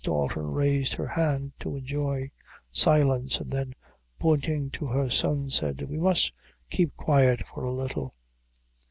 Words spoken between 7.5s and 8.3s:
for a little."